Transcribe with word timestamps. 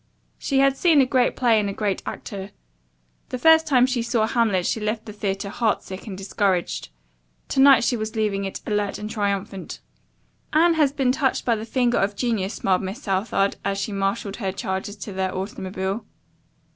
She 0.39 0.57
had 0.57 0.75
seen 0.77 0.99
a 0.99 1.05
great 1.05 1.35
play 1.35 1.59
and 1.59 1.69
a 1.69 1.73
great 1.73 2.01
actor. 2.07 2.49
The 3.29 3.37
first 3.37 3.67
time 3.67 3.85
she 3.85 4.01
saw 4.01 4.25
"Hamlet" 4.25 4.65
she 4.65 4.79
left 4.79 5.05
the 5.05 5.13
theatre 5.13 5.49
heartsick 5.49 6.07
and 6.07 6.17
discouraged. 6.17 6.89
To 7.49 7.59
night 7.59 7.83
she 7.83 7.95
was 7.95 8.15
leaving 8.15 8.43
it 8.43 8.61
alert 8.65 8.97
and 8.97 9.07
triumphant. 9.11 9.79
"Anne 10.53 10.73
has 10.73 10.91
been 10.91 11.11
touched 11.11 11.45
by 11.45 11.55
the 11.55 11.65
finger 11.65 11.99
of 11.99 12.15
Genius," 12.15 12.55
smiled 12.55 12.81
Miss 12.81 13.03
Southard, 13.03 13.57
as 13.63 13.77
she 13.77 13.91
marshaled 13.91 14.37
her 14.37 14.51
charges 14.51 14.95
to 14.95 15.13
their 15.13 15.35
automobile. 15.35 16.03